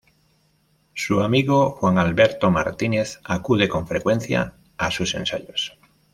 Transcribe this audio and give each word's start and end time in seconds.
Su 0.95 1.21
amigo 1.21 1.75
Juan 1.79 1.99
Alberto 1.99 2.49
Martínez 2.49 3.19
acude 3.23 3.69
con 3.69 3.85
frecuencia 3.85 4.55
a 4.75 4.89
sus 4.89 5.13
ensayos. 5.13 5.77